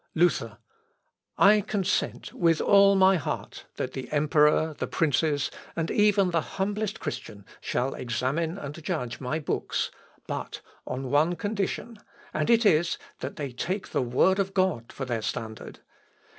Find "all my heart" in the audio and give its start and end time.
2.59-3.65